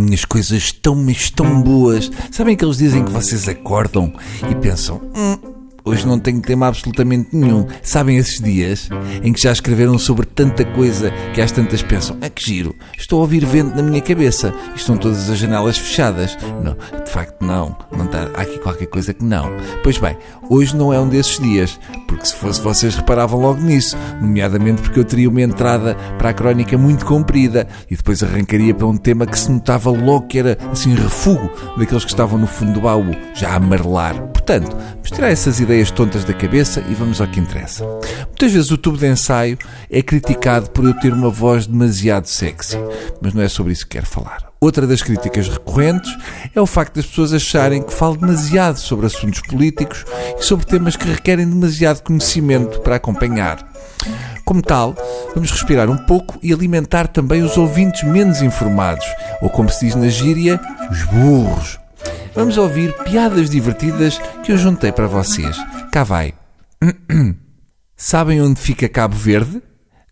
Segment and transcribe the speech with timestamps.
[0.00, 2.10] minhas coisas tão, mas tão boas.
[2.30, 4.12] Sabem que eles dizem que vocês acordam
[4.50, 5.50] e pensam, hum,
[5.84, 7.66] Hoje não tenho tema absolutamente nenhum.
[7.82, 8.88] Sabem esses dias
[9.22, 13.18] em que já escreveram sobre tanta coisa que às tantas pensam: é que giro, estou
[13.18, 14.52] a ouvir vento na minha cabeça.
[14.74, 16.36] Estão todas as janelas fechadas.
[16.62, 17.76] Não, de facto, não.
[17.96, 19.50] não está, há aqui qualquer coisa que não.
[19.82, 20.16] Pois bem,
[20.48, 21.78] hoje não é um desses dias,
[22.20, 26.34] porque se fosse vocês reparavam logo nisso, nomeadamente porque eu teria uma entrada para a
[26.34, 30.58] crónica muito comprida e depois arrancaria para um tema que se notava logo que era
[30.70, 34.20] assim refugo daqueles que estavam no fundo do baú, já a amarelar.
[34.28, 37.84] Portanto, vamos tirar essas ideias tontas da cabeça e vamos ao que interessa.
[38.26, 39.56] Muitas vezes o tubo de ensaio
[39.90, 42.76] é criticado por eu ter uma voz demasiado sexy,
[43.22, 44.49] mas não é sobre isso que quero falar.
[44.60, 46.14] Outra das críticas recorrentes
[46.54, 50.04] é o facto das pessoas acharem que falo demasiado sobre assuntos políticos
[50.38, 53.66] e sobre temas que requerem demasiado conhecimento para acompanhar.
[54.44, 54.94] Como tal,
[55.34, 59.06] vamos respirar um pouco e alimentar também os ouvintes menos informados,
[59.40, 61.80] ou como se diz na gíria, os burros
[62.34, 65.56] vamos ouvir piadas divertidas que eu juntei para vocês.
[65.92, 66.34] Cá vai.
[67.96, 69.62] Sabem onde fica Cabo Verde?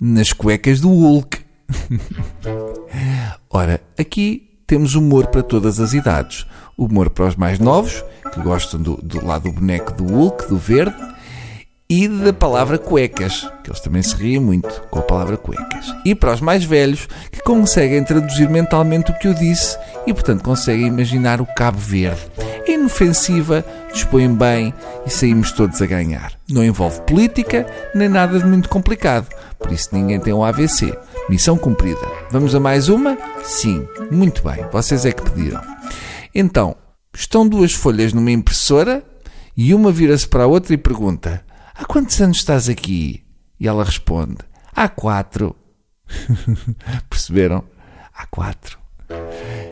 [0.00, 1.43] Nas cuecas do Hulk.
[3.50, 6.46] Ora, aqui temos humor para todas as idades.
[6.76, 10.56] Humor para os mais novos, que gostam do, do lado do boneco do Hulk, do
[10.56, 10.96] verde,
[11.88, 15.94] e da palavra cuecas, que eles também se riem muito com a palavra cuecas.
[16.04, 20.42] E para os mais velhos, que conseguem traduzir mentalmente o que eu disse e, portanto,
[20.42, 22.20] conseguem imaginar o Cabo Verde.
[22.66, 24.72] É inofensiva, dispõem bem
[25.06, 26.32] e saímos todos a ganhar.
[26.48, 30.96] Não envolve política nem nada de muito complicado, por isso ninguém tem um AVC.
[31.28, 32.06] Missão cumprida.
[32.30, 33.16] Vamos a mais uma?
[33.42, 35.60] Sim, muito bem, vocês é que pediram.
[36.34, 36.76] Então,
[37.14, 39.02] estão duas folhas numa impressora
[39.56, 41.42] e uma vira-se para a outra e pergunta:
[41.74, 43.24] Há quantos anos estás aqui?
[43.58, 44.38] E ela responde:
[44.74, 45.56] Há quatro.
[47.08, 47.64] Perceberam?
[48.14, 48.78] Há quatro.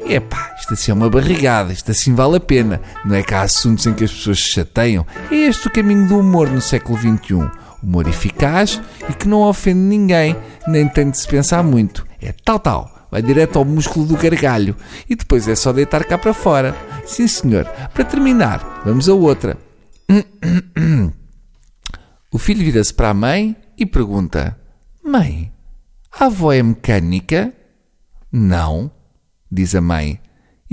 [0.06, 2.80] Epá, isto assim é uma barrigada, isto assim vale a pena.
[3.04, 5.06] Não é que há assuntos em que as pessoas se chateiam.
[5.30, 7.50] É este o caminho do humor no século XXI.
[7.82, 10.36] Humor eficaz e que não ofende ninguém,
[10.66, 12.06] nem tem de se pensar muito.
[12.20, 13.08] É tal, tal.
[13.10, 14.74] Vai direto ao músculo do gargalho.
[15.08, 16.74] E depois é só deitar cá para fora.
[17.04, 17.66] Sim, senhor.
[17.92, 19.58] Para terminar, vamos a outra.
[22.30, 24.58] O filho vira-se para a mãe e pergunta:
[25.04, 25.52] Mãe,
[26.10, 27.52] a avó é mecânica?
[28.32, 28.90] Não,
[29.50, 30.18] diz a mãe.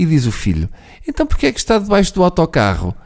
[0.00, 0.66] E diz o filho:
[1.06, 2.94] Então porquê é que está debaixo do autocarro?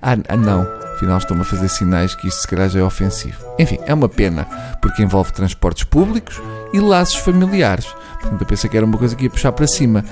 [0.00, 0.62] Ah, ah, não.
[0.94, 3.36] Afinal, estão-me a fazer sinais que isto se calhar já é ofensivo.
[3.58, 4.44] Enfim, é uma pena,
[4.80, 6.40] porque envolve transportes públicos
[6.72, 7.86] e laços familiares.
[8.20, 10.04] Portanto, eu pensei que era uma coisa que ia puxar para cima.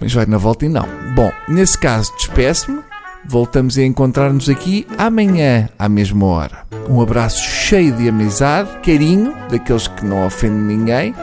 [0.00, 0.88] Mas vai na volta e não.
[1.14, 2.82] Bom, nesse caso, despeço-me
[3.24, 6.66] Voltamos a encontrar-nos aqui amanhã, à mesma hora.
[6.88, 11.14] Um abraço cheio de amizade, carinho, daqueles que não ofendem ninguém,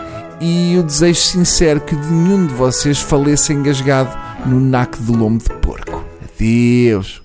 [0.41, 5.53] e o desejo sincero que nenhum de vocês faleça engasgado no naco de lombo de
[5.55, 6.03] porco.
[6.23, 7.21] Adeus!